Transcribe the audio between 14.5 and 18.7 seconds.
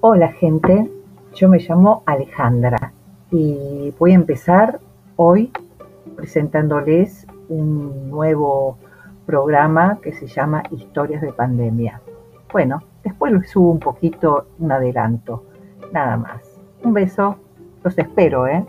un adelanto, nada más. Un beso, los espero, ¿eh?